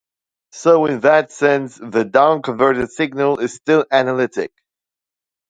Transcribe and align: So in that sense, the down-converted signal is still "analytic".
So 0.51 0.87
in 0.87 1.01
that 1.01 1.31
sense, 1.31 1.75
the 1.75 2.03
down-converted 2.03 2.89
signal 2.89 3.37
is 3.37 3.53
still 3.53 3.85
"analytic". 3.91 4.51